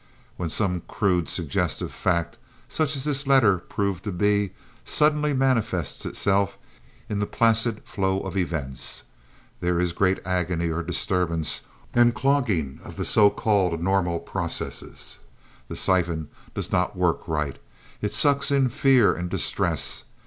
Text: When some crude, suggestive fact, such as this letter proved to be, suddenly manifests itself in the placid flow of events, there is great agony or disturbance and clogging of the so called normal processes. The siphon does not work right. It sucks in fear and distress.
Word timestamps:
When 0.35 0.49
some 0.49 0.81
crude, 0.87 1.29
suggestive 1.29 1.93
fact, 1.93 2.39
such 2.67 2.95
as 2.95 3.03
this 3.03 3.27
letter 3.27 3.59
proved 3.59 4.03
to 4.05 4.11
be, 4.11 4.49
suddenly 4.83 5.31
manifests 5.31 6.07
itself 6.07 6.57
in 7.07 7.19
the 7.19 7.27
placid 7.27 7.83
flow 7.85 8.19
of 8.21 8.35
events, 8.35 9.03
there 9.59 9.79
is 9.79 9.93
great 9.93 10.17
agony 10.25 10.71
or 10.71 10.81
disturbance 10.81 11.61
and 11.93 12.15
clogging 12.15 12.79
of 12.83 12.95
the 12.95 13.05
so 13.05 13.29
called 13.29 13.79
normal 13.83 14.19
processes. 14.19 15.19
The 15.67 15.75
siphon 15.75 16.29
does 16.55 16.71
not 16.71 16.95
work 16.97 17.27
right. 17.27 17.61
It 18.01 18.11
sucks 18.11 18.49
in 18.49 18.69
fear 18.69 19.13
and 19.13 19.29
distress. 19.29 20.05